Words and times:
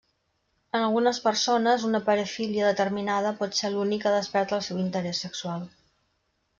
En 0.77 0.85
algunes 0.85 1.19
persones, 1.25 1.85
una 1.91 2.01
parafília 2.09 2.65
determinada 2.71 3.35
pot 3.43 3.57
ser 3.61 3.73
l'únic 3.77 4.05
que 4.07 4.17
desperta 4.19 4.61
el 4.61 4.69
seu 4.71 4.85
interès 4.89 5.25
sexual. 5.29 5.73